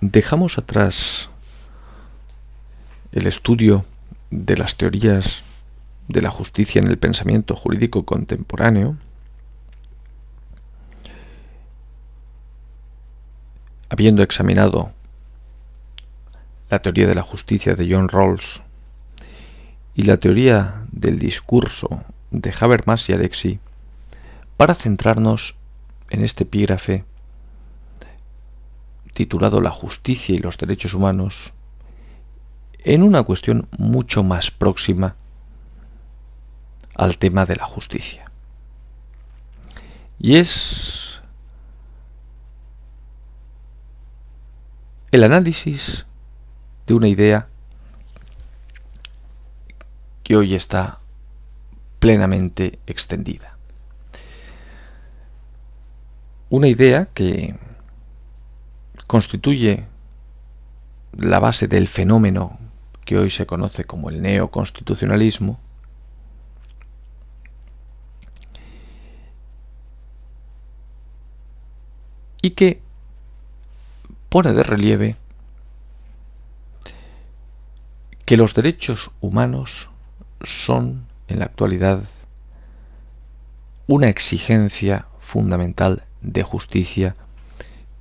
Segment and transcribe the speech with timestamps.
[0.00, 1.28] Dejamos atrás
[3.12, 3.84] el estudio
[4.30, 5.42] de las teorías
[6.08, 8.96] de la justicia en el pensamiento jurídico contemporáneo,
[13.88, 14.92] habiendo examinado
[16.70, 18.60] la teoría de la justicia de John Rawls
[19.94, 23.58] y la teoría del discurso de Habermas y Alexi,
[24.56, 25.54] para centrarnos
[26.10, 27.04] en este epígrafe
[29.14, 31.52] titulado La justicia y los derechos humanos,
[32.84, 35.16] en una cuestión mucho más próxima
[36.94, 38.30] al tema de la justicia.
[40.20, 41.07] Y es
[45.10, 46.06] el análisis
[46.86, 47.48] de una idea
[50.22, 50.98] que hoy está
[51.98, 53.56] plenamente extendida.
[56.50, 57.56] Una idea que
[59.06, 59.86] constituye
[61.16, 62.58] la base del fenómeno
[63.04, 65.58] que hoy se conoce como el neoconstitucionalismo,
[72.42, 72.80] y que
[74.28, 75.16] pone de relieve
[78.24, 79.88] que los derechos humanos
[80.42, 82.02] son en la actualidad
[83.86, 87.16] una exigencia fundamental de justicia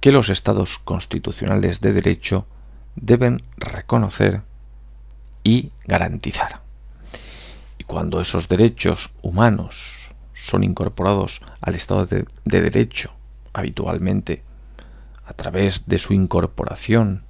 [0.01, 2.45] que los estados constitucionales de derecho
[2.95, 4.41] deben reconocer
[5.43, 6.61] y garantizar.
[7.77, 13.11] Y cuando esos derechos humanos son incorporados al Estado de, Derecho
[13.53, 14.43] habitualmente
[15.27, 17.23] a través de su incorporación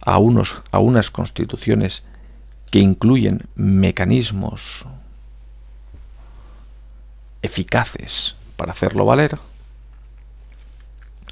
[0.00, 2.04] a, unos, a unas constituciones
[2.70, 4.86] que incluyen mecanismos
[7.42, 9.38] eficaces para hacerlo valer,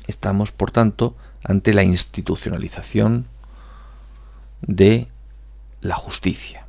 [0.09, 3.26] Estamos, por tanto, ante la institucionalización
[4.62, 5.09] de
[5.82, 6.66] la justicia.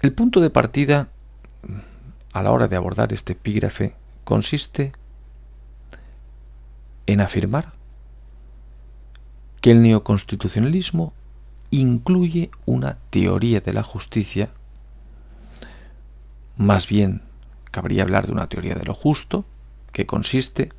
[0.00, 1.08] El punto de partida
[2.32, 4.92] a la hora de abordar este epígrafe consiste
[7.06, 7.72] en afirmar
[9.60, 11.12] que el neoconstitucionalismo
[11.70, 14.50] incluye una teoría de la justicia
[16.56, 17.20] más bien,
[17.70, 19.44] cabría hablar de una teoría de lo justo,
[19.92, 20.72] que consiste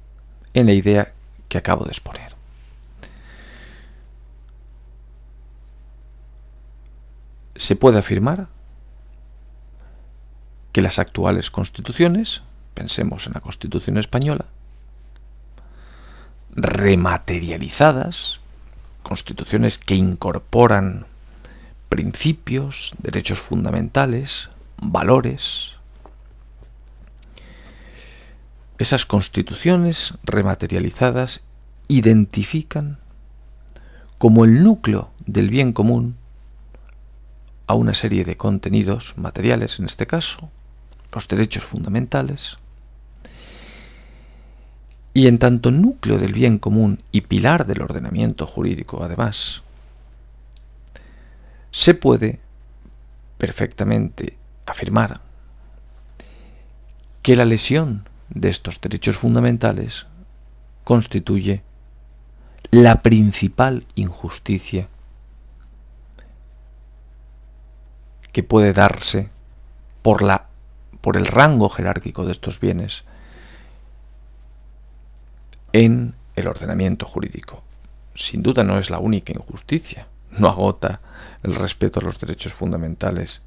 [0.54, 1.14] en la idea
[1.50, 2.36] que acabo de exponer.
[7.56, 8.48] Se puede afirmar
[10.78, 12.44] que las actuales constituciones,
[12.76, 14.46] pensemos en la Constitución española,
[16.54, 18.40] rematerializadas,
[19.02, 21.08] constituciones que incorporan
[21.90, 24.50] principios, derechos fundamentales,
[24.80, 25.72] valores.
[28.78, 31.42] Esas constituciones rematerializadas
[31.88, 33.00] identifican
[34.20, 36.18] como el núcleo del bien común
[37.66, 40.52] a una serie de contenidos materiales, en este caso,
[41.12, 42.58] los derechos fundamentales,
[45.14, 49.64] y en tanto núcleo del bien común y pilar del ordenamiento jurídico, además,
[51.72, 52.40] se puede
[53.38, 55.22] perfectamente afirmar
[57.24, 60.06] que la lesión de estos derechos fundamentales
[60.84, 61.62] constituye
[62.72, 64.88] la principal injusticia
[68.32, 69.30] que puede darse
[70.02, 70.48] por, la,
[71.02, 73.04] por el rango jerárquico de estos bienes
[75.74, 77.64] en el ordenamiento jurídico.
[78.16, 81.02] Sin duda no es la única injusticia, no agota
[81.44, 83.42] el respeto a los derechos fundamentales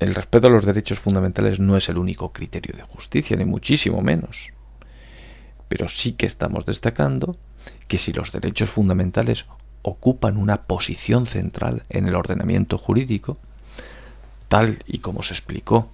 [0.00, 4.00] el respeto a los derechos fundamentales no es el único criterio de justicia, ni muchísimo
[4.02, 4.50] menos.
[5.68, 7.36] Pero sí que estamos destacando
[7.86, 9.46] que si los derechos fundamentales
[9.82, 13.36] ocupan una posición central en el ordenamiento jurídico,
[14.48, 15.88] tal y como se explicó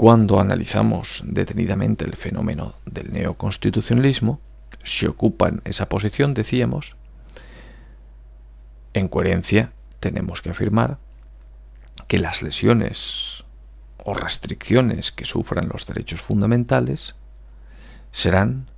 [0.00, 4.40] cuando analizamos detenidamente el fenómeno del neoconstitucionalismo,
[4.82, 6.96] si ocupan esa posición, decíamos,
[8.94, 10.96] en coherencia tenemos que afirmar
[12.08, 13.44] que las lesiones
[14.02, 17.14] o restricciones que sufran los derechos fundamentales
[18.10, 18.70] serán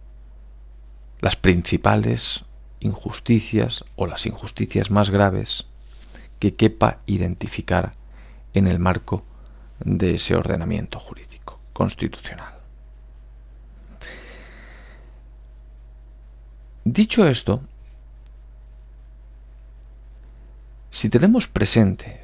[1.20, 2.44] las principales
[2.80, 5.66] injusticias o las injusticias más graves
[6.40, 7.92] que quepa identificar
[8.54, 9.24] en el marco
[9.84, 12.54] de ese ordenamiento jurídico constitucional.
[16.84, 17.62] Dicho esto,
[20.90, 22.22] si tenemos presente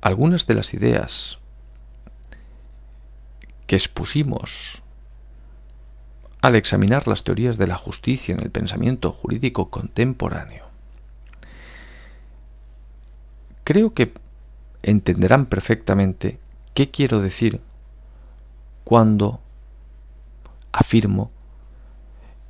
[0.00, 1.38] algunas de las ideas
[3.66, 4.82] que expusimos
[6.40, 10.66] al examinar las teorías de la justicia en el pensamiento jurídico contemporáneo,
[13.62, 14.12] creo que
[14.82, 16.38] entenderán perfectamente
[16.74, 17.60] qué quiero decir
[18.84, 19.40] cuando
[20.72, 21.30] afirmo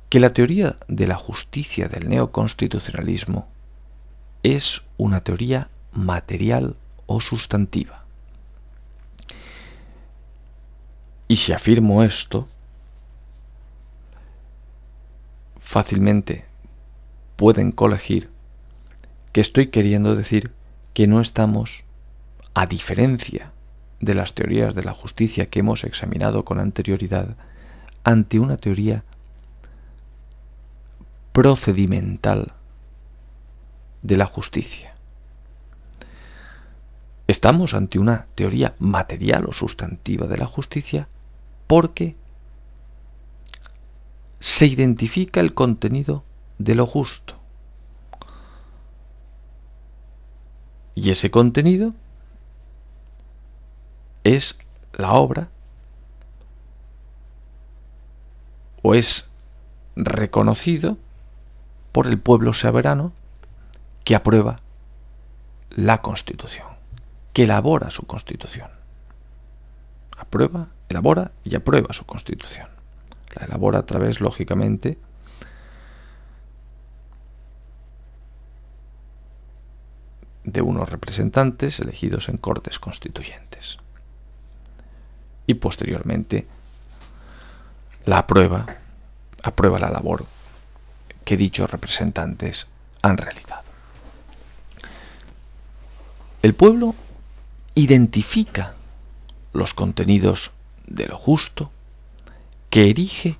[0.09, 3.47] que la teoría de la justicia del neoconstitucionalismo
[4.43, 6.75] es una teoría material
[7.07, 8.03] o sustantiva.
[11.27, 12.47] Y si afirmo esto,
[15.59, 16.45] fácilmente
[17.35, 18.29] pueden colegir
[19.31, 20.51] que estoy queriendo decir
[20.93, 21.83] que no estamos,
[22.53, 23.51] a diferencia
[23.99, 27.35] de las teorías de la justicia que hemos examinado con anterioridad,
[28.03, 29.03] ante una teoría
[31.31, 32.53] procedimental
[34.01, 34.93] de la justicia.
[37.27, 41.07] Estamos ante una teoría material o sustantiva de la justicia
[41.67, 42.15] porque
[44.41, 46.25] se identifica el contenido
[46.57, 47.39] de lo justo.
[50.95, 51.93] Y ese contenido
[54.23, 54.57] es
[54.93, 55.49] la obra
[58.81, 59.25] o es
[59.95, 60.97] reconocido
[61.91, 63.13] por el pueblo soberano
[64.03, 64.59] que aprueba
[65.69, 66.67] la Constitución,
[67.31, 68.69] que elabora su Constitución.
[70.17, 72.67] Aprueba, elabora y aprueba su Constitución.
[73.35, 74.97] La elabora a través, lógicamente,
[80.43, 83.77] de unos representantes elegidos en cortes constituyentes.
[85.45, 86.47] Y posteriormente
[88.05, 88.65] la aprueba,
[89.41, 90.25] aprueba la labor
[91.25, 92.67] que dichos representantes
[93.01, 93.63] han realizado.
[96.41, 96.95] El pueblo
[97.75, 98.73] identifica
[99.53, 100.51] los contenidos
[100.87, 101.71] de lo justo
[102.69, 103.37] que erige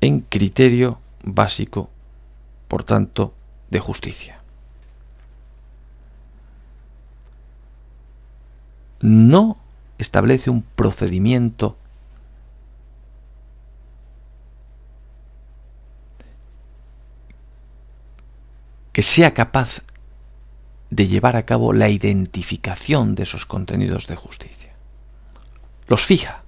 [0.00, 1.90] en criterio básico,
[2.68, 3.34] por tanto,
[3.70, 4.40] de justicia.
[9.00, 9.58] No
[9.98, 11.76] establece un procedimiento
[18.92, 19.82] que sea capaz
[20.90, 24.72] de llevar a cabo la identificación de esos contenidos de justicia.
[25.86, 26.42] Los fija.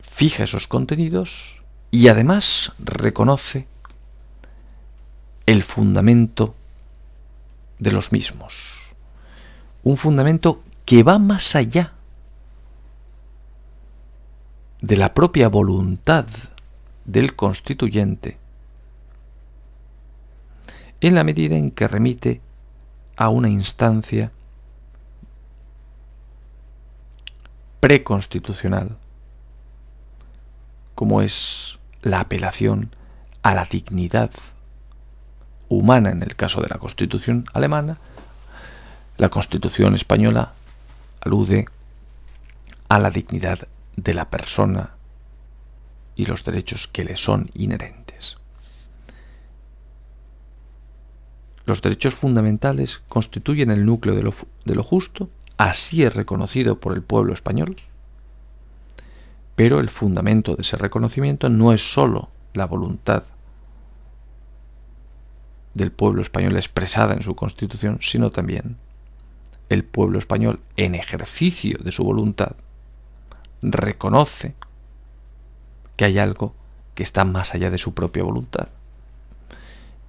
[0.00, 3.66] Fija esos contenidos y además reconoce
[5.46, 6.54] el fundamento
[7.78, 8.54] de los mismos.
[9.82, 11.92] Un fundamento que va más allá
[14.80, 16.26] de la propia voluntad
[17.04, 18.38] del constituyente
[21.00, 22.40] en la medida en que remite
[23.16, 24.32] a una instancia
[27.80, 28.96] preconstitucional,
[30.94, 32.94] como es la apelación
[33.42, 34.30] a la dignidad
[35.68, 37.98] humana en el caso de la Constitución alemana,
[39.16, 40.52] la Constitución española
[41.20, 41.66] alude
[42.88, 44.90] a la dignidad de la persona
[46.14, 48.38] y los derechos que le son inherentes.
[51.66, 55.28] Los derechos fundamentales constituyen el núcleo de lo, de lo, justo,
[55.58, 57.76] así es reconocido por el pueblo español,
[59.54, 63.24] pero el fundamento de ese reconocimiento no es sólo la voluntad
[65.78, 68.76] del pueblo español expresada en su constitución, sino también
[69.70, 72.52] el pueblo español en ejercicio de su voluntad
[73.62, 74.54] reconoce
[75.96, 76.54] que hay algo
[76.94, 78.68] que está más allá de su propia voluntad.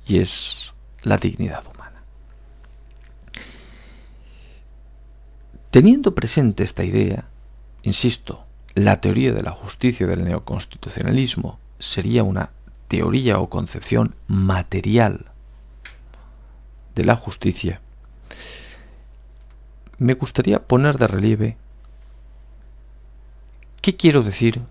[0.06, 0.74] Y es
[1.04, 2.02] la dignidad humana.
[5.72, 7.26] Teniendo presente esta idea,
[7.84, 8.44] insisto,
[8.76, 12.52] la teoría de la justicia del neoconstitucionalismo sería una
[12.88, 15.29] teoría o concepción material
[16.96, 17.82] de la justicia,
[19.98, 21.58] me gustaría poner de relieve
[23.82, 24.62] qué quiero decir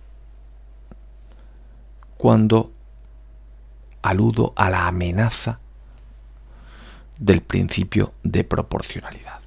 [2.16, 2.72] cuando
[4.02, 5.60] aludo a la amenaza
[7.18, 9.40] del principio de proporcionalidad.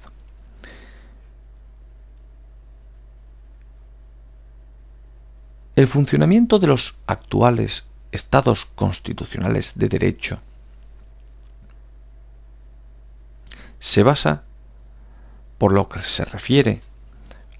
[5.74, 10.38] El funcionamiento de los actuales estados constitucionales de derecho
[13.82, 14.44] se basa,
[15.58, 16.80] por lo que se refiere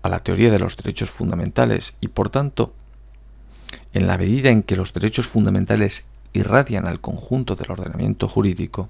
[0.02, 2.72] a la teoría de los derechos fundamentales y por tanto,
[3.92, 8.88] en la medida en que los derechos fundamentales irradian al conjunto del ordenamiento jurídico,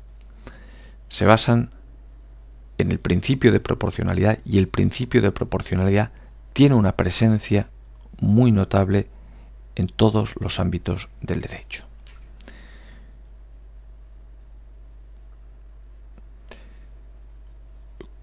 [1.08, 1.70] se basan
[2.76, 6.10] en el principio de proporcionalidad y el principio de proporcionalidad
[6.52, 7.68] tiene una presencia
[8.20, 9.08] muy notable
[9.74, 11.84] en todos los ámbitos del derecho.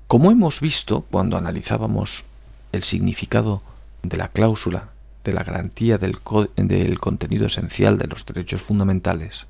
[0.10, 2.24] Como hemos visto cuando analizábamos
[2.72, 3.62] el significado
[4.01, 4.89] de la cláusula
[5.24, 9.46] de la garantía del, contenido esencial de los derechos fundamentales,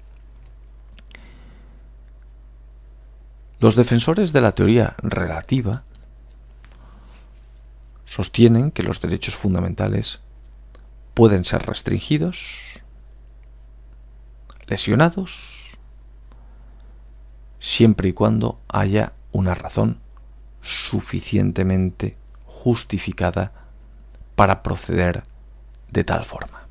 [3.62, 5.84] los defensores de la teoría relativa
[8.06, 10.20] sostienen que los derechos fundamentales
[11.14, 12.82] pueden ser restringidos,
[14.68, 15.78] lesionados,
[17.62, 20.00] siempre y cuando haya una razón
[20.62, 23.52] suficientemente justificada
[24.36, 25.24] para proceder
[25.90, 26.68] de tal forma.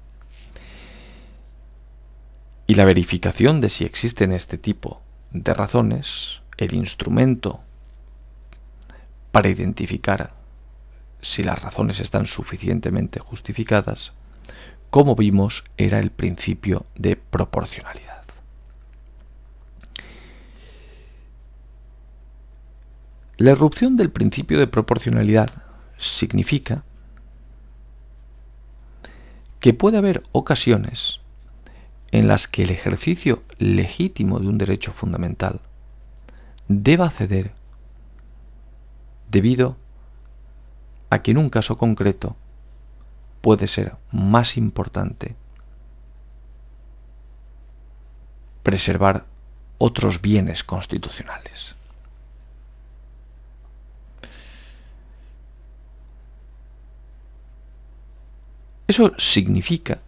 [2.67, 7.61] Y la verificación de si existen este tipo de razones, el instrumento
[9.33, 10.33] para identificar
[11.21, 14.13] si las razones están suficientemente justificadas,
[14.91, 18.08] como vimos, era el principio de proporcionalidad.
[23.39, 25.51] La erupción del principio de proporcionalidad
[25.97, 26.83] significa
[29.61, 31.21] que puede haber ocasiones
[32.11, 35.61] en las que el ejercicio legítimo de un derecho fundamental
[36.67, 37.53] deba ceder
[39.31, 39.77] debido
[41.09, 42.35] a que en un caso concreto
[43.41, 45.37] puede ser más importante
[48.65, 49.27] preservar
[49.79, 51.78] otros bienes constitucionales.
[58.89, 59.99] Eso significa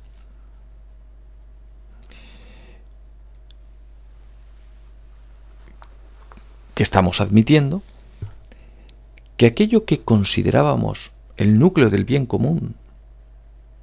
[6.74, 7.82] que estamos admitiendo
[9.36, 12.74] que aquello que considerábamos el núcleo del bien común,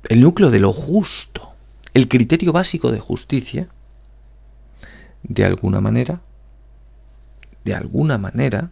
[0.10, 1.54] el núcleo de lo justo,
[1.94, 3.68] el criterio básico de justicia,
[5.22, 6.22] de alguna manera,
[7.64, 8.72] de alguna manera,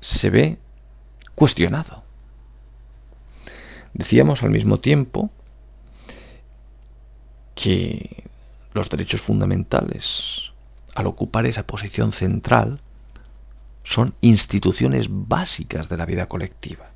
[0.00, 0.58] se ve
[1.34, 2.09] cuestionado.
[3.94, 5.30] Decíamos al mismo tiempo
[7.54, 8.24] que
[8.72, 10.52] los derechos fundamentales,
[10.94, 12.80] al ocupar esa posición central,
[13.84, 16.90] son instituciones básicas de la vida colectiva.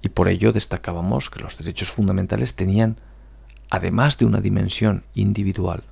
[0.00, 2.96] Y por ello destacábamos que los derechos fundamentales tenían,
[3.70, 5.82] además de una dimensión individual,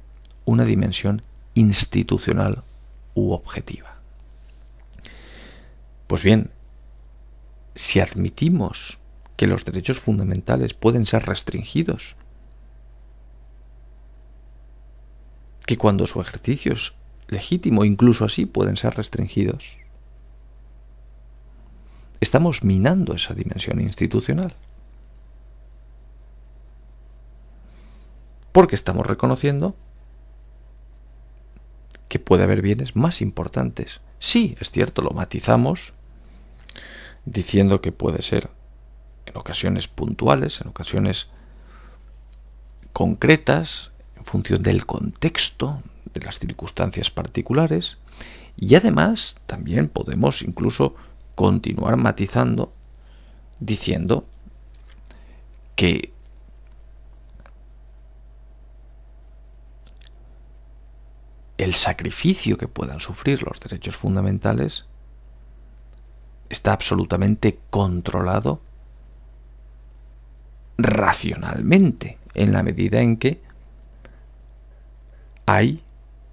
[0.44, 1.22] una dimensión
[1.54, 2.62] institucional
[3.14, 3.96] u objetiva.
[6.06, 6.50] Pues bien,
[7.74, 8.98] si admitimos
[9.36, 12.16] que los derechos fundamentales pueden ser restringidos,
[15.66, 16.92] que cuando su ejercicio es
[17.28, 19.78] legítimo, incluso así pueden ser restringidos,
[22.20, 24.54] estamos minando esa dimensión institucional.
[28.52, 29.74] Porque estamos reconociendo
[32.08, 34.02] que puede haber bienes más importantes.
[34.18, 35.94] Sí, es cierto, lo matizamos
[37.24, 38.50] diciendo que puede ser
[39.26, 41.28] en ocasiones puntuales, en ocasiones
[42.92, 47.98] concretas, en función del contexto, de las circunstancias particulares,
[48.56, 50.94] y además también podemos incluso
[51.34, 52.72] continuar matizando
[53.60, 54.26] diciendo
[55.76, 56.12] que
[61.56, 64.84] el sacrificio que puedan sufrir los derechos fundamentales
[66.52, 68.60] está absolutamente controlado
[70.76, 73.40] racionalmente, en la medida en que
[75.46, 75.82] hay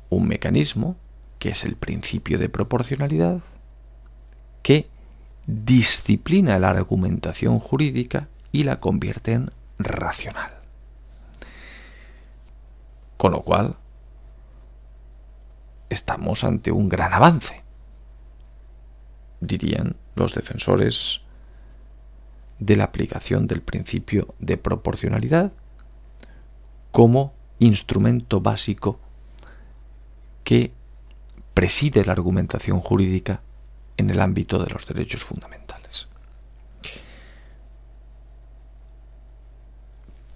[0.09, 0.97] un mecanismo,
[1.39, 3.39] que es el principio de proporcionalidad,
[4.61, 4.89] que
[5.47, 10.51] disciplina la argumentación jurídica y la convierte en racional.
[13.17, 13.77] Con lo cual,
[15.89, 17.69] estamos ante un gran avance
[19.41, 21.21] dirían los defensores
[22.59, 25.51] de la aplicación del principio de proporcionalidad
[26.91, 28.99] como instrumento básico
[30.43, 30.71] que
[31.53, 33.41] preside la argumentación jurídica
[33.97, 36.07] en el ámbito de los derechos fundamentales.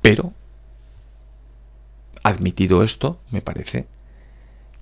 [0.01, 0.33] Pero,
[2.23, 3.87] admitido esto, me parece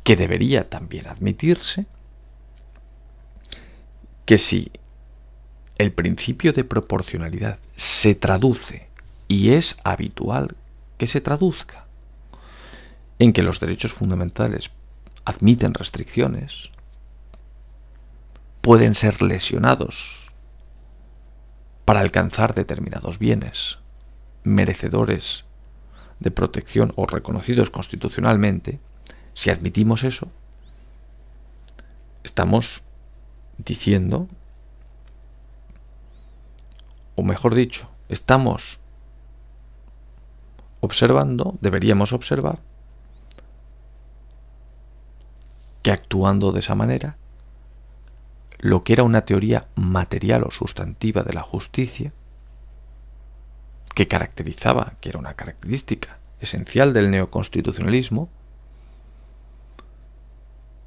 [0.03, 1.85] que debería también admitirse
[4.25, 4.71] que si
[5.81, 8.87] el principio de proporcionalidad se traduce
[9.27, 10.55] y es habitual
[10.97, 11.85] que se traduzca
[13.19, 14.71] en que los derechos fundamentales
[15.25, 16.69] admiten restricciones,
[18.61, 20.31] pueden ser lesionados
[21.85, 23.77] para alcanzar determinados bienes
[24.43, 25.45] merecedores
[26.19, 28.79] de protección o reconocidos constitucionalmente,
[29.33, 30.27] si admitimos eso,
[32.23, 32.83] estamos
[33.57, 34.27] diciendo,
[37.15, 38.79] o mejor dicho, estamos
[40.79, 42.59] observando, deberíamos observar,
[45.81, 47.17] que actuando de esa manera,
[48.59, 52.13] lo que era una teoría material o sustantiva de la justicia,
[53.95, 58.29] que caracterizaba, que era una característica esencial del neoconstitucionalismo,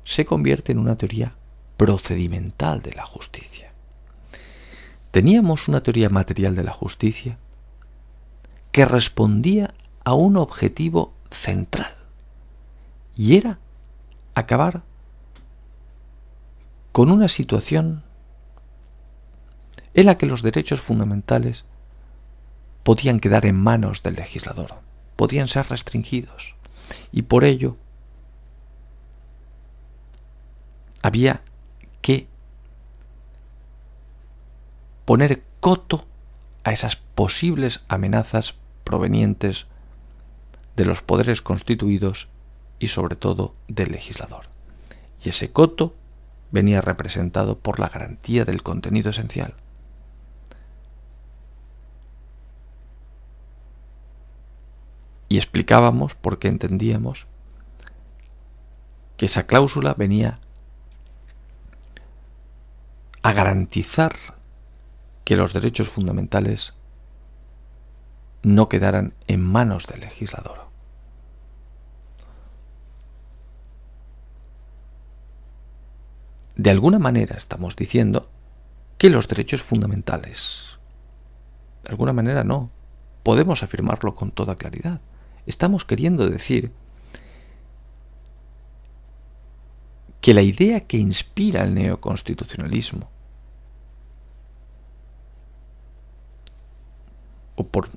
[0.04, 1.34] se convierte en una teoría
[1.76, 3.73] procedimental de la justicia.
[5.14, 7.38] Teníamos una teoría material de la justicia
[8.72, 11.94] que respondía a un objetivo central
[13.16, 13.60] y era
[14.34, 14.82] acabar
[16.90, 18.02] con una situación
[19.94, 21.62] en la que los derechos fundamentales
[22.82, 24.74] podían quedar en manos del legislador,
[25.14, 26.56] podían ser restringidos.
[27.12, 27.76] Y por ello
[31.02, 31.42] había
[32.02, 32.26] que
[35.04, 36.06] poner coto
[36.64, 39.66] a esas posibles amenazas provenientes
[40.76, 42.28] de los poderes constituidos
[42.78, 44.46] y sobre todo del legislador.
[45.22, 45.94] Y ese coto
[46.50, 49.54] venía representado por la garantía del contenido esencial.
[55.28, 57.26] Y explicábamos por qué entendíamos
[59.16, 60.38] que esa cláusula venía
[63.22, 64.14] a garantizar
[65.24, 66.74] que los derechos fundamentales
[68.42, 70.64] no quedaran en manos del legislador.
[76.56, 78.28] De alguna manera estamos diciendo
[78.98, 80.78] que los derechos fundamentales,
[81.82, 82.70] de alguna manera no,
[83.22, 85.00] podemos afirmarlo con toda claridad.
[85.46, 86.70] Estamos queriendo decir
[90.20, 93.10] que la idea que inspira el neoconstitucionalismo,
[97.56, 97.88] o por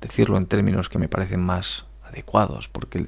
[0.00, 3.06] decirlo en términos que me parecen más adecuados, porque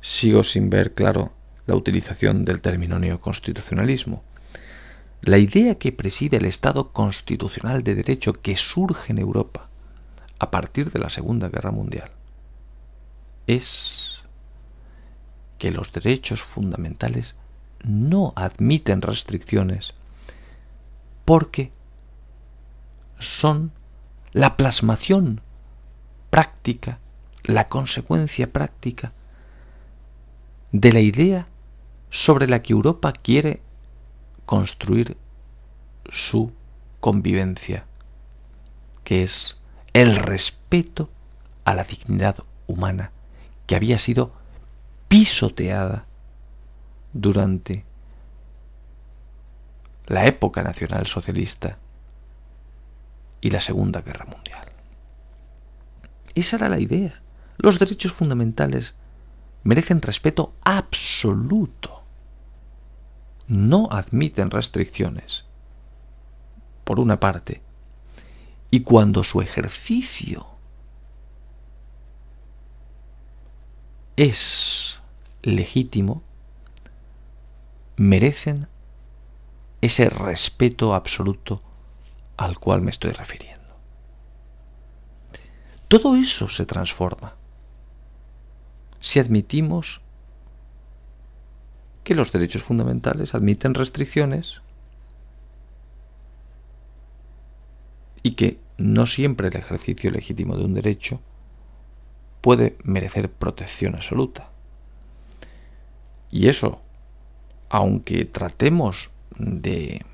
[0.00, 1.32] sigo sin ver claro
[1.66, 4.22] la utilización del término neoconstitucionalismo.
[5.20, 9.68] La idea que preside el Estado constitucional de derecho que surge en Europa
[10.38, 12.10] a partir de la Segunda Guerra Mundial
[13.46, 14.22] es
[15.58, 17.34] que los derechos fundamentales
[17.82, 19.94] no admiten restricciones
[21.24, 21.72] porque
[23.18, 23.72] son
[24.32, 25.40] la plasmación
[26.30, 26.98] práctica,
[27.44, 29.12] la consecuencia práctica
[30.72, 31.46] de la idea
[32.10, 33.62] sobre la que Europa quiere
[34.46, 35.16] construir
[36.10, 36.52] su
[37.00, 37.84] convivencia,
[39.04, 39.56] que es
[39.92, 41.08] el respeto
[41.64, 42.36] a la dignidad
[42.66, 43.12] humana
[43.66, 44.32] que había sido
[45.08, 46.06] pisoteada
[47.12, 47.84] durante
[50.06, 51.78] la época nacional socialista
[53.40, 54.68] y la Segunda Guerra Mundial.
[56.34, 57.20] Esa era la idea.
[57.56, 58.94] Los derechos fundamentales
[59.64, 62.02] merecen respeto absoluto.
[63.48, 65.44] No admiten restricciones,
[66.84, 67.62] por una parte,
[68.70, 70.46] y cuando su ejercicio
[74.16, 75.00] es
[75.42, 76.22] legítimo,
[77.96, 78.68] merecen
[79.80, 81.62] ese respeto absoluto
[82.38, 83.58] al cual me estoy refiriendo.
[85.88, 87.34] Todo eso se transforma
[89.00, 90.00] si admitimos
[92.04, 94.62] que los derechos fundamentales admiten restricciones
[98.22, 101.20] y que no siempre el ejercicio legítimo de un derecho
[102.40, 104.50] puede merecer protección absoluta.
[106.30, 106.80] Y eso,
[107.68, 110.04] aunque tratemos de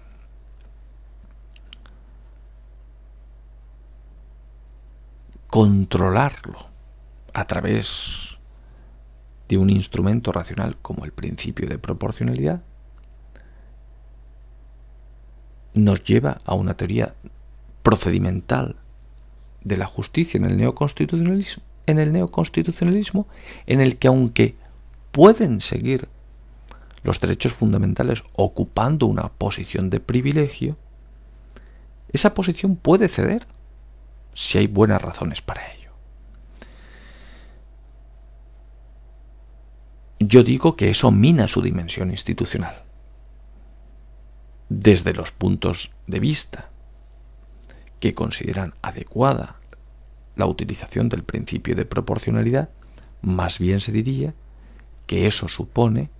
[5.54, 6.66] controlarlo
[7.32, 8.36] a través
[9.48, 12.64] de un instrumento racional como el principio de proporcionalidad,
[15.72, 17.14] nos lleva a una teoría
[17.84, 18.74] procedimental
[19.62, 23.28] de la justicia en el neoconstitucionalismo, en el neoconstitucionalismo,
[23.68, 24.56] en el que aunque
[25.12, 26.08] pueden seguir
[27.04, 30.76] los derechos fundamentales ocupando una posición de privilegio,
[32.12, 33.46] esa posición puede ceder
[34.34, 35.92] si hay buenas razones para ello.
[40.18, 42.82] Yo digo que eso mina su dimensión institucional.
[44.68, 46.70] Desde los puntos de vista
[48.00, 49.56] que consideran adecuada
[50.36, 52.70] la utilización del principio de proporcionalidad,
[53.22, 54.34] más bien se diría
[55.06, 56.10] que eso supone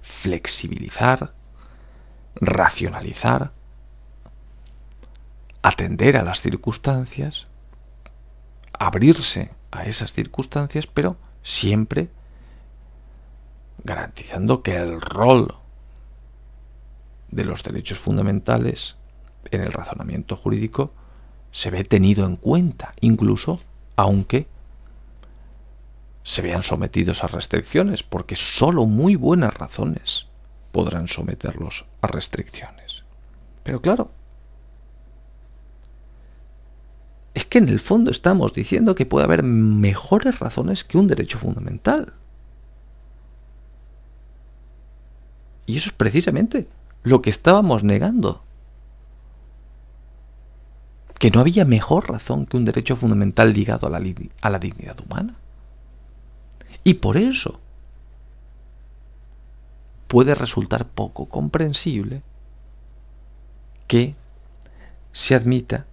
[0.00, 1.34] flexibilizar,
[2.36, 3.52] racionalizar,
[5.62, 7.46] atender a las circunstancias,
[8.78, 12.08] abrirse a esas circunstancias, pero siempre
[13.84, 15.54] garantizando que el rol
[17.30, 18.96] de los derechos fundamentales
[19.50, 20.92] en el razonamiento jurídico
[21.52, 23.60] se ve tenido en cuenta, incluso
[23.96, 24.46] aunque
[26.22, 30.26] se vean sometidos a restricciones, porque sólo muy buenas razones
[30.72, 33.02] podrán someterlos a restricciones.
[33.62, 34.10] Pero claro,
[37.32, 41.38] es que en el fondo estamos diciendo que puede haber mejores razones que un derecho
[41.38, 42.12] fundamental.
[45.66, 46.66] Y eso es precisamente
[47.02, 48.42] lo que estábamos negando.
[51.18, 54.00] Que no había mejor razón que un derecho fundamental ligado a la,
[54.40, 55.34] a la dignidad humana.
[56.84, 57.60] Y por eso
[60.06, 62.22] puede resultar poco comprensible
[63.86, 64.14] que
[65.12, 65.86] se admita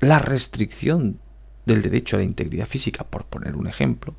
[0.00, 1.20] la restricción
[1.66, 4.14] del derecho a la integridad física, por poner un ejemplo,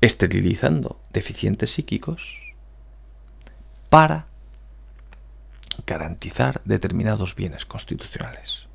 [0.00, 2.22] esterilizando deficientes psíquicos
[3.88, 4.26] para
[5.86, 8.66] garantizar determinados bienes constitucionales.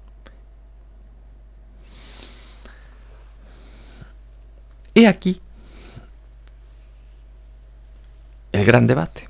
[4.93, 5.41] He aquí
[8.51, 9.29] el gran debate,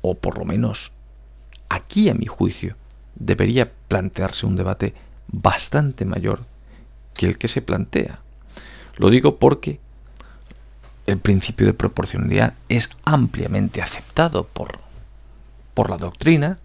[0.00, 0.92] o por lo menos
[1.68, 2.76] aquí a mi juicio
[3.14, 4.94] debería plantearse un debate
[5.28, 6.44] bastante mayor
[7.14, 8.20] que el que se plantea.
[8.96, 9.80] Lo digo porque
[11.06, 14.78] el principio de proporcionalidad es ampliamente aceptado por,
[15.74, 16.58] por la doctrina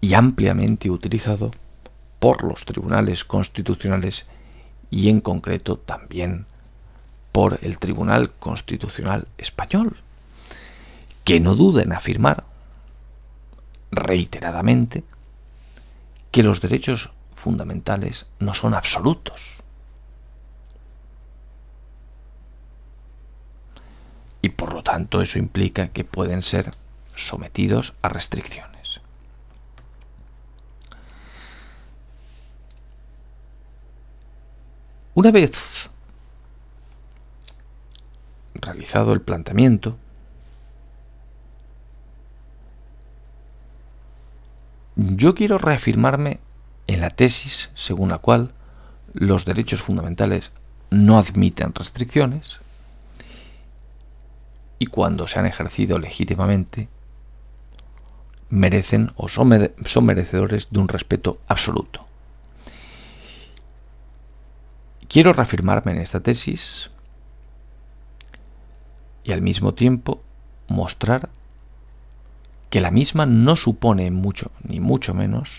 [0.00, 1.52] y ampliamente utilizado
[2.18, 4.26] por los tribunales constitucionales
[4.90, 6.46] y en concreto también
[7.32, 9.96] por el Tribunal Constitucional Español,
[11.24, 12.44] que no duda en afirmar
[13.90, 15.04] reiteradamente
[16.30, 19.40] que los derechos fundamentales no son absolutos.
[24.42, 26.70] Y por lo tanto eso implica que pueden ser
[27.14, 29.00] sometidos a restricciones.
[35.14, 35.52] Una vez
[38.54, 39.98] realizado el planteamiento,
[45.00, 46.40] yo quiero reafirmarme
[46.86, 48.52] en la tesis según la cual
[49.14, 50.50] los derechos fundamentales
[50.90, 52.58] no admiten restricciones
[54.78, 56.88] y cuando se han ejercido legítimamente
[58.50, 59.48] merecen o son,
[60.02, 62.04] merecedores de un respeto absoluto.
[65.08, 66.90] Quiero reafirmarme en esta tesis
[69.24, 70.20] y al mismo tiempo
[70.68, 71.30] mostrar
[72.70, 75.52] que la misma no supone mucho, ni mucho menos,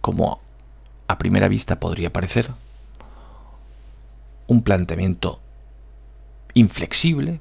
[0.00, 0.40] como
[1.08, 2.50] a primera vista podría parecer,
[4.46, 5.40] un planteamiento
[6.54, 7.40] inflexible,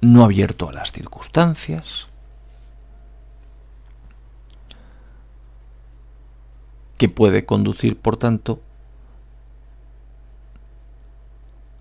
[0.00, 2.06] no abierto a las circunstancias,
[6.96, 8.60] que puede conducir, por tanto,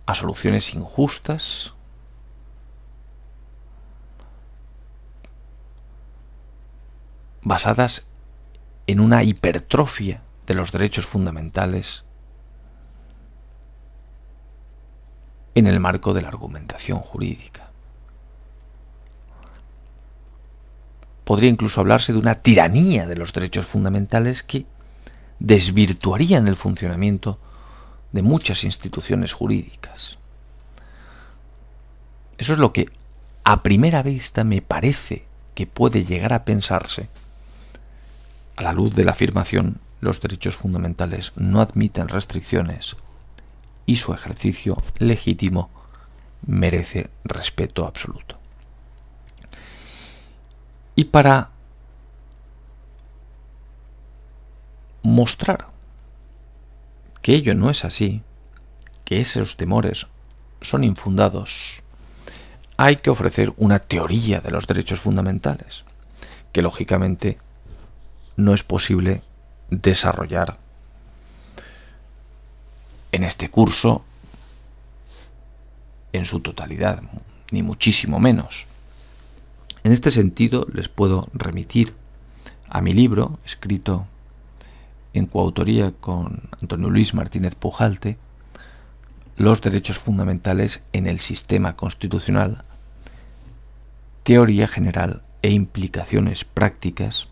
[0.06, 1.74] a soluciones injustas,
[7.48, 8.06] basadas
[8.88, 12.04] en una hipertrofia de los derechos fundamentales
[15.56, 17.70] en el marco de la argumentación jurídica.
[21.24, 24.66] Podría incluso hablarse de una tiranía de los derechos fundamentales que
[25.40, 27.40] desvirtuarían el funcionamiento
[28.12, 30.18] de muchas instituciones jurídicas.
[32.38, 32.90] Eso es lo que
[33.44, 37.10] a primera vista me parece que puede llegar a pensarse
[38.58, 42.96] a la luz de la afirmación los derechos fundamentales no admiten restricciones
[43.86, 45.70] y su ejercicio legítimo
[46.46, 48.38] merece respeto absoluto.
[50.96, 51.52] Y para
[55.04, 55.68] mostrar
[57.22, 58.24] que ello no es así,
[59.06, 60.08] que esos temores
[60.62, 61.82] son infundados,
[62.78, 65.84] hay que ofrecer una teoría de los derechos fundamentales,
[66.52, 67.38] que lógicamente
[68.38, 69.22] no es posible
[69.70, 70.58] desarrollar
[73.12, 74.06] en este curso
[76.14, 77.02] en su totalidad,
[77.52, 78.66] ni muchísimo menos.
[79.84, 81.94] En este sentido les puedo remitir
[82.70, 84.06] a mi libro, escrito
[85.14, 88.18] en coautoría con Antonio Luis Martínez Pujalte,
[89.38, 92.64] Los derechos fundamentales en el sistema constitucional,
[94.24, 97.27] teoría general e implicaciones prácticas,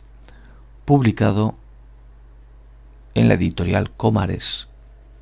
[0.85, 1.55] publicado
[3.15, 4.67] en la editorial Comares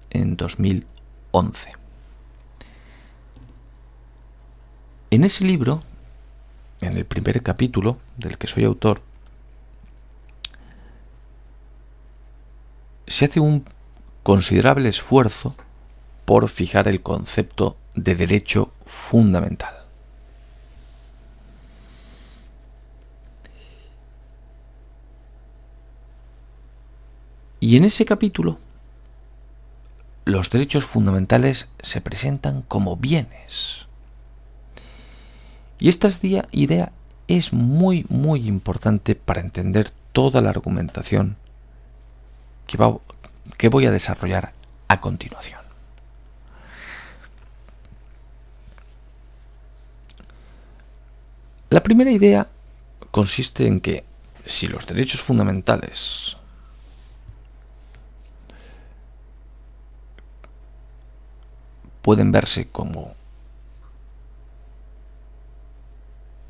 [0.10, 1.73] en 2011.
[5.12, 5.84] En ese libro,
[6.82, 9.02] en el primer capítulo del que soy autor,
[13.08, 13.63] se hace un
[14.23, 15.56] considerable esfuerzo
[16.26, 19.83] por fijar el concepto de derecho fundamental.
[27.63, 28.60] Y en ese capítulo,
[30.26, 33.86] los derechos fundamentales se presentan como bienes.
[35.80, 36.12] Y esta
[36.52, 36.91] idea
[37.30, 41.38] es muy, muy importante para entender toda la argumentación
[42.67, 42.78] que,
[43.58, 44.52] que voy a desarrollar
[44.89, 45.62] a continuación.
[51.69, 52.49] La primera idea
[53.12, 54.04] consiste en que
[54.45, 56.36] si los derechos fundamentales
[62.04, 63.16] pueden verse como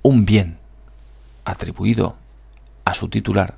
[0.01, 0.57] un bien
[1.45, 2.17] atribuido
[2.83, 3.55] a su titular,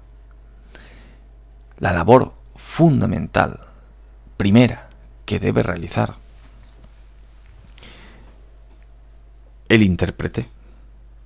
[1.79, 3.61] la labor fundamental,
[4.37, 4.89] primera,
[5.25, 6.15] que debe realizar
[9.69, 10.49] el intérprete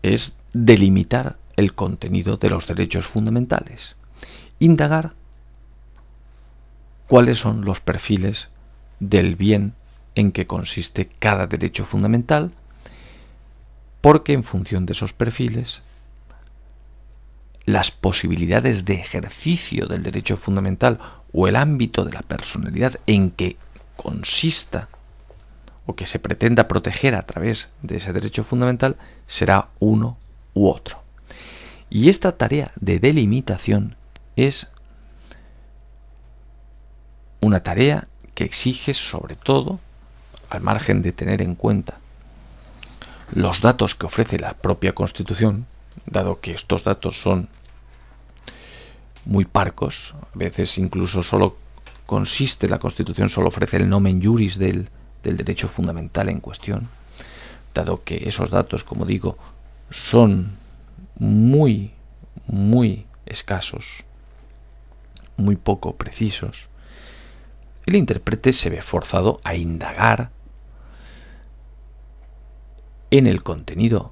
[0.02, 3.96] es delimitar el contenido de los derechos fundamentales,
[4.60, 5.14] indagar
[7.08, 8.50] cuáles son los perfiles
[9.00, 9.74] del bien
[10.20, 12.52] en que consiste cada derecho fundamental,
[14.02, 15.82] porque en función de esos perfiles,
[17.66, 21.00] las posibilidades de ejercicio del derecho fundamental
[21.32, 23.58] o el ámbito de la personalidad en que
[23.96, 24.90] consista
[25.86, 30.18] o que se pretenda proteger a través de ese derecho fundamental será uno
[30.54, 31.02] u otro.
[31.90, 33.96] Y esta tarea de delimitación
[34.36, 34.68] es
[37.42, 39.80] una tarea que exige sobre todo
[40.50, 42.00] al margen de tener en cuenta
[43.32, 45.68] los datos que ofrece la propia Constitución,
[46.06, 47.50] dado que estos datos son
[49.26, 51.58] muy parcos, a veces incluso solo
[52.06, 54.90] consiste la Constitución, solo ofrece el nomen juris del,
[55.22, 56.90] del derecho fundamental en cuestión,
[57.74, 59.38] dado que esos datos, como digo,
[59.92, 60.58] son
[61.20, 61.92] muy,
[62.48, 63.86] muy escasos,
[65.38, 66.68] muy poco precisos,
[67.86, 70.32] el intérprete se ve forzado a indagar
[73.12, 74.12] en el contenido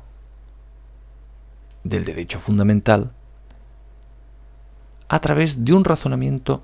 [1.84, 3.12] del derecho fundamental
[5.08, 6.64] a través de un razonamiento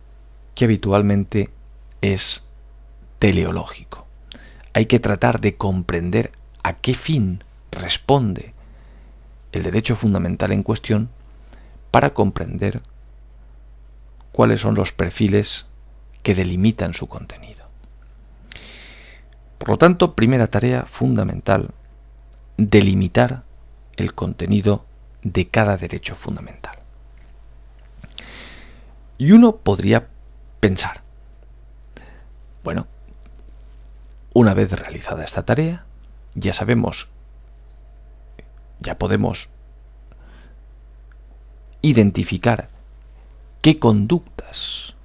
[0.56, 1.50] que habitualmente
[2.02, 2.44] es
[3.20, 4.06] teleológico.
[4.74, 6.32] Hay que tratar de comprender
[6.64, 8.54] a qué fin responde
[9.52, 11.10] el derecho fundamental en cuestión
[11.92, 12.82] para comprender
[14.32, 15.68] cuáles son los perfiles
[16.24, 17.66] que delimitan su contenido.
[19.60, 21.70] Por lo tanto, primera tarea fundamental
[22.58, 23.44] delimitar
[23.96, 24.86] el contenido
[25.24, 26.78] de cada derecho fundamental.
[29.18, 30.08] Y uno podría
[30.60, 31.02] pensar,
[32.64, 32.88] bueno,
[34.34, 35.86] una vez realizada esta tarea,
[36.36, 37.10] ya sabemos,
[38.80, 39.50] ya podemos
[41.82, 42.70] identificar
[43.62, 44.96] qué conductas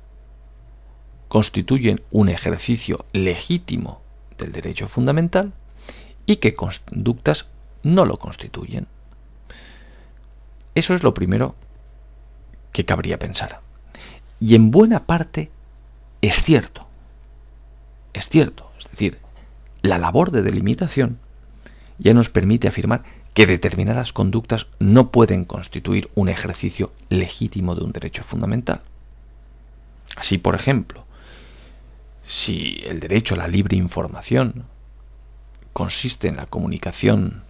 [1.29, 4.01] constituyen un ejercicio legítimo
[4.39, 5.53] del derecho fundamental
[6.29, 7.47] y qué conductas
[7.83, 8.87] no lo constituyen.
[10.75, 11.57] Eso es lo primero
[12.71, 13.61] que cabría pensar.
[14.39, 15.51] Y en buena parte
[16.21, 16.87] es cierto.
[18.13, 18.71] Es cierto.
[18.79, 19.19] Es decir,
[19.81, 21.19] la labor de delimitación
[21.97, 27.93] ya nos permite afirmar que determinadas conductas no pueden constituir un ejercicio legítimo de un
[27.93, 28.83] derecho fundamental.
[30.15, 31.07] Así, por ejemplo,
[32.27, 34.67] si el derecho a la libre información
[35.73, 37.43] consiste en la comunicación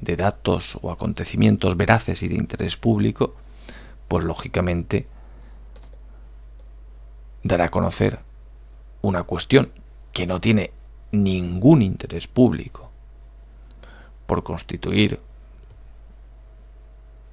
[0.00, 3.34] de datos o acontecimientos veraces y de interés público,
[4.08, 5.06] pues lógicamente
[7.42, 8.20] dará a conocer
[9.00, 9.70] una cuestión
[10.12, 10.72] que no tiene
[11.10, 12.90] ningún interés público
[14.26, 15.20] por constituir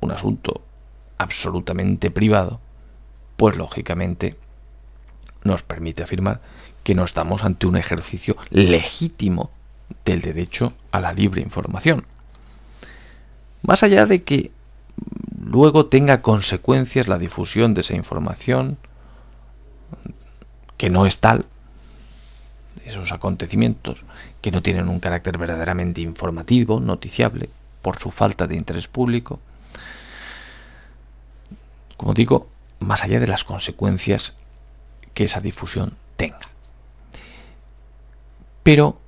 [0.01, 0.61] un asunto
[1.17, 2.59] absolutamente privado,
[3.37, 4.35] pues lógicamente
[5.43, 6.41] nos permite afirmar
[6.83, 9.51] que no estamos ante un ejercicio legítimo
[10.06, 12.06] del derecho a la libre información.
[13.62, 14.52] Más allá de que
[15.39, 18.78] luego tenga consecuencias la difusión de esa información,
[20.78, 21.45] que no es tal,
[22.86, 24.04] esos acontecimientos
[24.41, 27.49] que no tienen un carácter verdaderamente informativo, noticiable,
[27.82, 29.39] por su falta de interés público,
[31.97, 32.47] como digo,
[32.80, 34.36] más allá de las consecuencias
[35.13, 36.39] que esa difusión tenga.
[38.63, 38.99] Pero,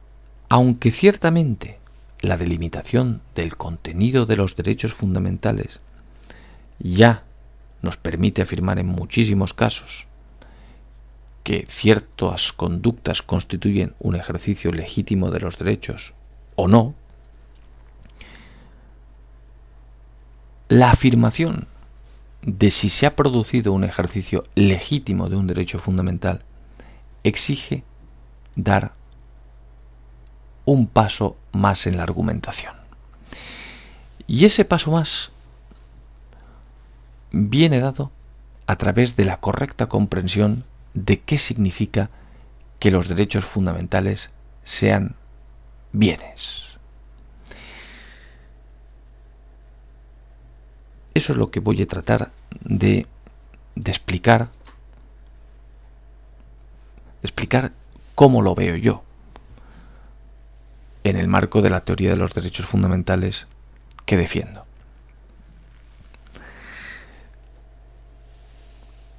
[0.51, 1.79] aunque ciertamente
[2.19, 5.79] la delimitación del contenido de los derechos fundamentales
[6.77, 7.23] ya
[7.81, 10.07] nos permite afirmar en muchísimos casos
[11.45, 16.11] que ciertas conductas constituyen un ejercicio legítimo de los derechos
[16.57, 16.95] o no,
[20.67, 21.69] la afirmación
[22.41, 26.41] de si se ha producido un ejercicio legítimo de un derecho fundamental
[27.23, 27.85] exige
[28.57, 28.99] dar
[30.71, 32.73] un paso más en la argumentación.
[34.27, 35.31] Y ese paso más
[37.31, 38.11] viene dado
[38.67, 42.09] a través de la correcta comprensión de qué significa
[42.79, 44.31] que los derechos fundamentales
[44.63, 45.15] sean
[45.91, 46.63] bienes.
[51.13, 52.31] Eso es lo que voy a tratar
[52.61, 53.05] de,
[53.75, 54.47] explicar,
[57.21, 57.73] de explicar
[58.15, 59.03] cómo lo veo yo
[61.03, 63.47] en el marco de la teoría de los derechos fundamentales
[64.05, 64.65] que defiendo.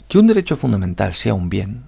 [0.09, 1.85] Que un derecho fundamental sea un bien,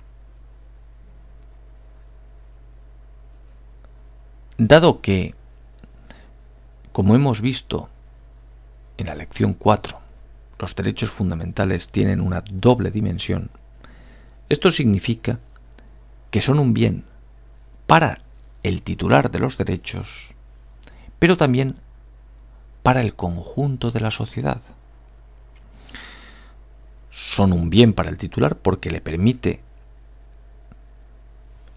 [4.57, 5.35] dado que,
[6.93, 7.89] como hemos visto
[8.97, 10.01] en la lección 4,
[10.59, 13.51] los derechos fundamentales tienen una doble dimensión,
[14.49, 15.39] esto significa
[16.31, 17.05] que son un bien
[17.87, 18.24] para
[18.65, 20.31] el titular de los derechos,
[21.21, 21.77] pero también
[22.83, 24.61] para el conjunto de la sociedad.
[27.11, 29.61] Son un bien para el titular porque le permite,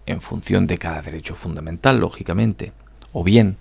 [0.06, 2.72] en función de cada derecho fundamental, lógicamente,
[3.12, 3.58] o bien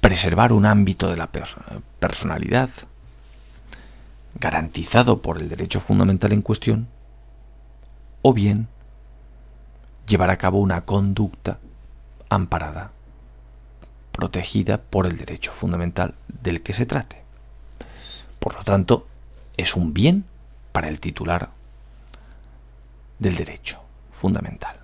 [0.00, 1.30] preservar un ámbito de la
[2.00, 2.70] personalidad
[4.36, 6.88] garantizado por el derecho fundamental en cuestión,
[8.22, 8.68] o bien
[10.06, 11.58] llevar a cabo una conducta
[12.30, 12.92] amparada,
[14.12, 17.22] protegida por el derecho fundamental del que se trate.
[18.38, 19.06] Por lo tanto,
[19.56, 20.24] es un bien
[20.72, 21.50] para el titular
[23.18, 23.80] del derecho
[24.12, 24.76] fundamental.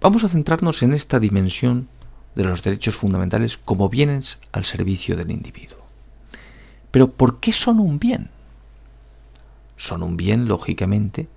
[0.00, 1.88] Vamos a centrarnos en esta dimensión
[2.34, 5.78] de los derechos fundamentales como bienes al servicio del individuo.
[6.90, 8.30] Pero ¿por qué son un bien?
[9.76, 11.28] Son un bien, lógicamente,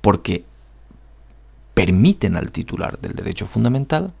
[0.00, 0.44] porque
[1.76, 4.14] permiten al titular del derecho fundamental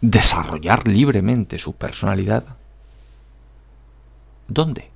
[0.00, 2.44] desarrollar libremente su personalidad
[4.48, 4.90] ¿Dónde?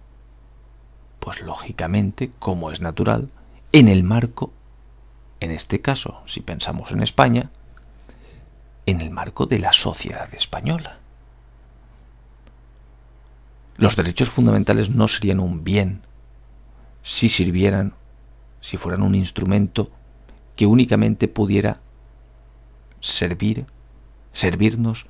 [1.18, 3.28] Pues lógicamente, como es natural,
[3.72, 4.52] en el marco,
[5.40, 7.50] en este caso, si pensamos en España,
[8.86, 10.98] en el marco de la sociedad española.
[13.76, 16.02] Los derechos fundamentales no serían un bien
[17.02, 17.94] si sirvieran,
[18.60, 19.90] si fueran un instrumento
[20.60, 21.78] que únicamente pudiera
[23.00, 23.64] servir,
[24.34, 25.06] servirnos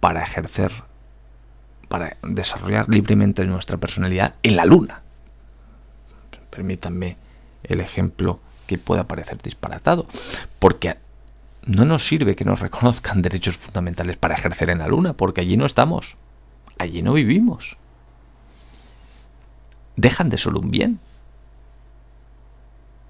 [0.00, 0.72] para ejercer
[1.88, 5.02] para desarrollar libremente nuestra personalidad en la luna.
[6.48, 7.18] Permítanme
[7.62, 10.06] el ejemplo que pueda parecer disparatado,
[10.58, 10.96] porque
[11.66, 15.58] no nos sirve que nos reconozcan derechos fundamentales para ejercer en la luna, porque allí
[15.58, 16.16] no estamos,
[16.78, 17.76] allí no vivimos.
[19.96, 21.00] Dejan de ser un bien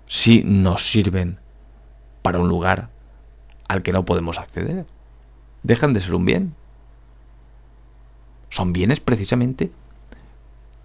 [0.09, 1.39] si nos sirven
[2.23, 2.89] para un lugar
[3.69, 4.87] al que no podemos acceder.
[5.63, 6.55] Dejan de ser un bien
[8.51, 9.71] son bienes precisamente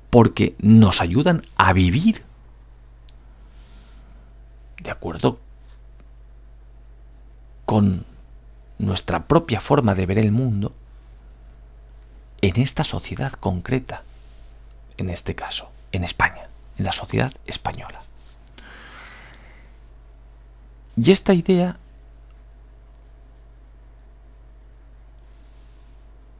[0.09, 2.23] porque nos ayudan a vivir
[4.81, 5.39] de acuerdo
[7.65, 8.05] con
[8.77, 10.73] nuestra propia forma de ver el mundo
[12.41, 14.03] en esta sociedad concreta,
[14.97, 18.03] en este caso, en España, en la sociedad española.
[20.95, 21.77] Y esta idea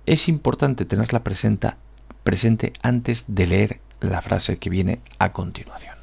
[0.06, 1.74] es importante tenerla presente,
[2.24, 5.96] presente antes de leer la frase que viene a continuación,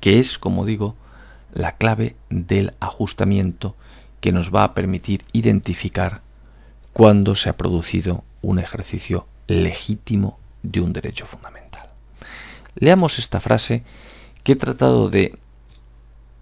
[0.00, 0.94] que es, como digo,
[1.54, 3.76] la clave del ajustamiento
[4.20, 6.20] que nos va a permitir identificar
[6.92, 11.88] cuándo se ha producido un ejercicio legítimo de un derecho fundamental.
[12.74, 13.84] Leamos esta frase
[14.42, 15.38] que he tratado de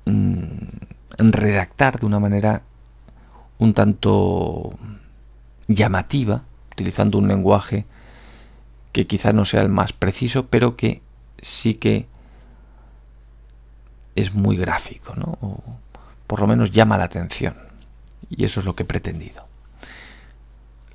[0.06, 2.62] redactar de una manera
[3.58, 4.74] un tanto
[5.68, 6.42] llamativa,
[6.72, 7.86] utilizando un lenguaje
[8.92, 11.02] que quizá no sea el más preciso, pero que
[11.40, 12.06] sí que
[14.16, 15.38] es muy gráfico, ¿no?
[16.26, 17.54] Por lo menos llama la atención.
[18.30, 19.46] Y eso es lo que he pretendido.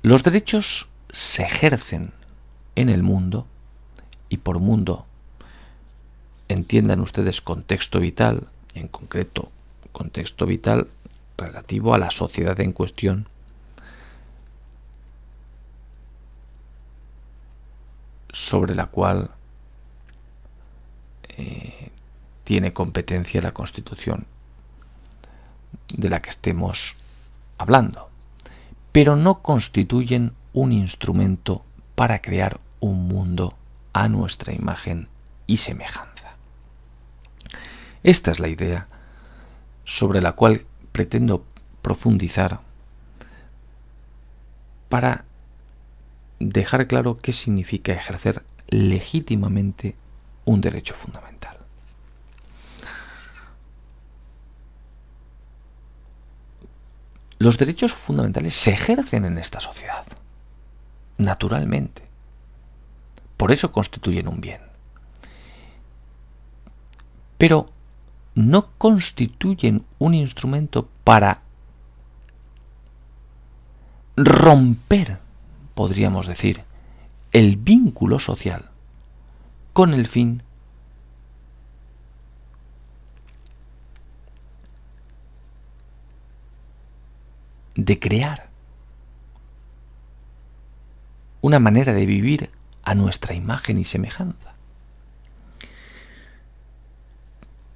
[0.02, 2.12] Los derechos se ejercen
[2.74, 3.46] en el mundo,
[4.28, 5.06] y por mundo
[6.48, 9.50] entiendan ustedes contexto vital, en concreto
[9.92, 10.88] contexto vital
[11.36, 13.28] relativo a la sociedad en cuestión,
[18.32, 19.30] sobre la cual
[21.36, 21.90] eh,
[22.44, 24.26] tiene competencia la Constitución
[25.92, 26.94] de la que estemos
[27.58, 28.08] hablando,
[28.92, 31.64] pero no constituyen un instrumento
[31.94, 33.54] para crear un mundo
[33.92, 35.08] a nuestra imagen
[35.46, 36.19] y semejanza.
[38.02, 38.86] Esta es la idea
[39.84, 41.44] sobre la cual pretendo
[41.82, 42.60] profundizar
[44.88, 45.24] para
[46.38, 49.96] dejar claro qué significa ejercer legítimamente
[50.44, 51.58] un derecho fundamental.
[57.38, 60.04] Los derechos fundamentales se ejercen en esta sociedad,
[61.18, 62.02] naturalmente.
[63.36, 64.60] Por eso constituyen un bien.
[67.38, 67.70] Pero
[68.34, 71.42] no constituyen un instrumento para
[74.16, 75.18] romper
[75.80, 76.60] podríamos decir,
[77.32, 78.66] el vínculo social
[79.72, 80.42] con el fin
[87.76, 88.50] de crear
[91.40, 92.50] una manera de vivir
[92.82, 94.49] a nuestra imagen y semejanza.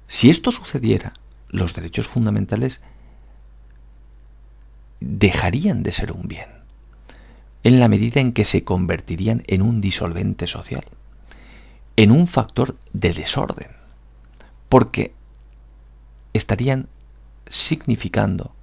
[0.07, 1.13] Si esto sucediera,
[1.49, 2.81] los derechos fundamentales
[4.99, 6.49] dejarían de ser un bien
[7.63, 10.85] en la medida en que se convertirían en un disolvente social,
[11.95, 13.71] en un factor de desorden,
[14.69, 15.15] porque
[16.33, 16.87] estarían
[17.49, 18.53] significando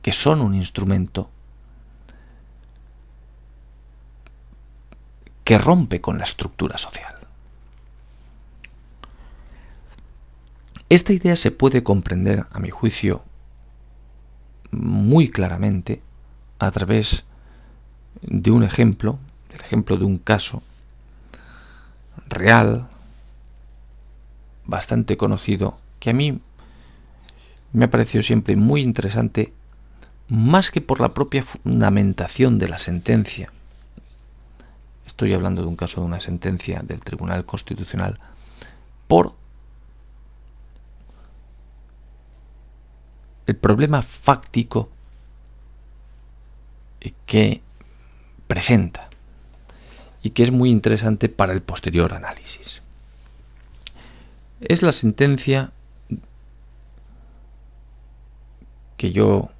[0.00, 1.28] que son un instrumento
[5.44, 7.21] que rompe con la estructura social.
[10.92, 13.22] Esta idea se puede comprender, a mi juicio,
[14.72, 16.02] muy claramente
[16.58, 17.24] a través
[18.20, 19.18] de un ejemplo,
[19.54, 20.62] el ejemplo de un caso
[22.28, 22.88] real,
[24.66, 26.42] bastante conocido, que a mí
[27.72, 29.54] me ha parecido siempre muy interesante,
[30.28, 33.50] más que por la propia fundamentación de la sentencia.
[35.06, 38.18] Estoy hablando de un caso de una sentencia del Tribunal Constitucional,
[39.08, 39.40] por
[43.46, 44.90] el problema fáctico
[47.26, 47.60] que
[48.46, 49.08] presenta
[50.22, 52.80] y que es muy interesante para el posterior análisis.
[54.60, 55.72] Es la sentencia
[58.96, 59.50] que yo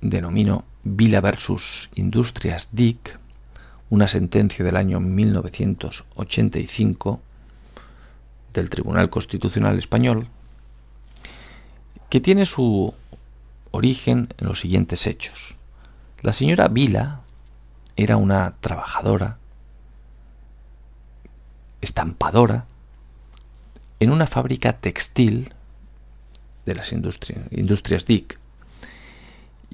[0.00, 3.18] denomino Vila versus Industrias DIC,
[3.90, 7.20] una sentencia del año 1985
[8.54, 10.28] del Tribunal Constitucional Español,
[12.14, 12.94] que tiene su
[13.72, 15.56] origen en los siguientes hechos.
[16.22, 17.22] La señora Vila
[17.96, 19.38] era una trabajadora,
[21.80, 22.66] estampadora,
[23.98, 25.54] en una fábrica textil
[26.66, 28.38] de las industrias, DIC.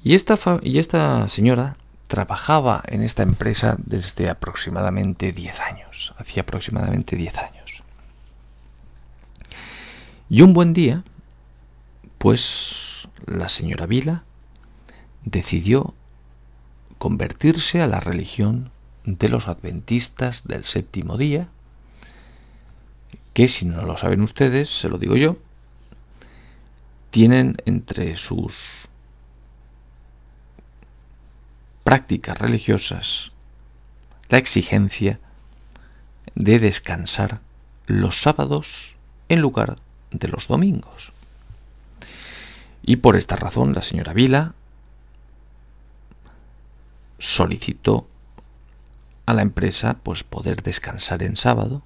[0.03, 1.77] Y esta, y esta señora
[2.07, 7.83] trabajaba en esta empresa desde aproximadamente 10 años, hacía aproximadamente 10 años.
[10.27, 11.03] Y un buen día,
[12.21, 14.23] pues la señora Vila
[15.25, 15.95] decidió
[16.99, 18.69] convertirse a la religión
[19.05, 21.47] de los adventistas del séptimo día,
[23.33, 25.37] que si no lo saben ustedes, se lo digo yo,
[27.09, 28.55] tienen entre sus
[31.83, 33.31] prácticas religiosas
[34.29, 35.19] la exigencia
[36.35, 37.39] de descansar
[37.87, 38.95] los sábados
[39.27, 39.77] en lugar
[40.11, 41.13] de los domingos.
[42.83, 44.53] Y por esta razón la señora Vila
[47.19, 48.07] solicitó
[49.25, 51.83] a la empresa pues poder descansar en sábado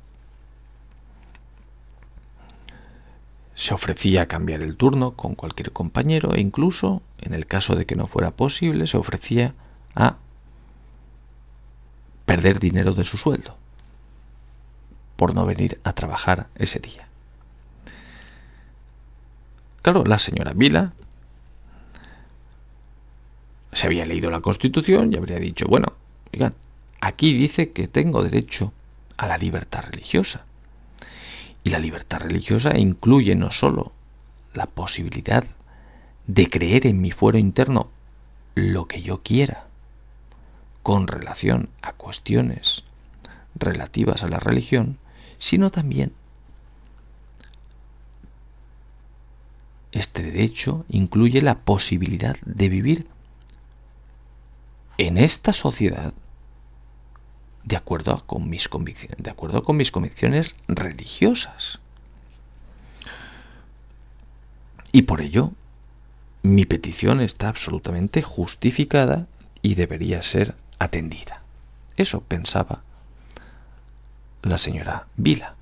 [3.55, 7.85] se ofrecía a cambiar el turno con cualquier compañero e incluso, en el caso de
[7.85, 9.53] que no fuera posible, se ofrecía
[9.95, 10.17] a
[12.25, 13.55] perder dinero de su sueldo
[15.15, 17.04] por no venir a trabajar ese día.
[19.85, 20.93] Claro, la señora Vila
[23.71, 25.85] se había leído la Constitución y habría dicho, bueno,
[27.01, 28.73] aquí dice que tengo derecho
[29.15, 30.43] a la libertad religiosa.
[31.63, 33.91] Y la libertad religiosa incluye no sólo
[34.55, 35.45] la posibilidad
[36.25, 37.91] de creer en mi fuero interno
[38.55, 39.67] lo que yo quiera
[40.81, 42.83] con relación a cuestiones
[43.53, 44.97] relativas a la religión,
[45.37, 46.11] sino también
[49.95, 53.07] este derecho incluye la posibilidad de vivir
[54.97, 56.13] en esta sociedad
[57.63, 61.79] de acuerdo con mis convicciones, de acuerdo con mis convicciones religiosas.
[64.91, 65.51] Y por ello,
[66.43, 69.27] mi petición está absolutamente justificada
[69.61, 71.41] y debería ser atendida.
[71.95, 72.81] Eso pensaba
[74.43, 75.54] la señora Vila.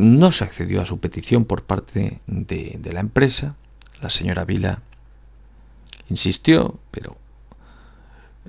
[0.00, 3.54] No se accedió a su petición por parte de, la empresa.
[4.00, 4.80] La señora Vila
[6.08, 7.18] insistió, pero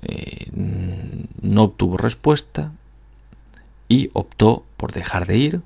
[0.01, 2.71] eh, no obtuvo respuesta
[3.89, 5.61] y optó por dejar de ir,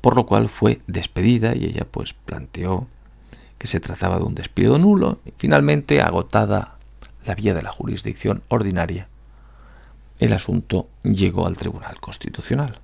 [0.00, 2.86] por lo cual fue despedida y ella pues planteó
[3.58, 6.78] que se trataba de un despido nulo finalmente agotada
[7.26, 9.08] la vía de la jurisdicción ordinaria,
[10.18, 12.80] el asunto llegó al Tribunal Constitucional.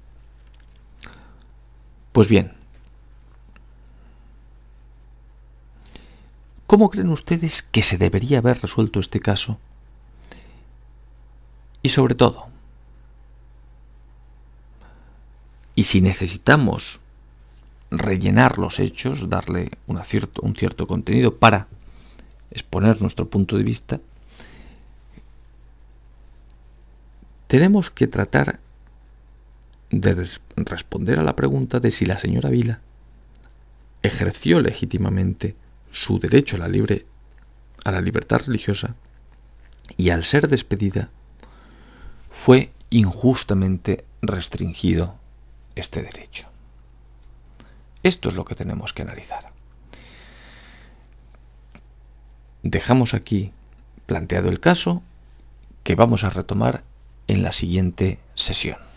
[2.13, 2.53] Pues bien,
[6.67, 9.59] ¿cómo creen ustedes que se debería haber resuelto este caso
[11.83, 12.47] y sobre todo,
[15.75, 16.99] y si necesitamos
[17.91, 21.69] rellenar los hechos, darle un cierto contenido para
[22.51, 24.01] exponer nuestro punto de vista,
[27.47, 28.61] tenemos que tratar
[29.91, 32.81] de responder a la pregunta de si la señora Vila
[34.03, 35.55] ejerció legítimamente
[35.91, 37.07] su derecho a la libre
[37.85, 38.95] a la libertad religiosa
[39.97, 41.09] y al ser despedida
[42.31, 45.17] fue injustamente restringido
[45.75, 46.49] este derecho.
[48.03, 49.53] Esto es lo que tenemos que analizar.
[52.63, 53.53] Dejamos aquí
[54.07, 55.03] planteado el caso
[55.83, 56.83] que vamos a retomar
[57.29, 58.88] en la siguiente sesión.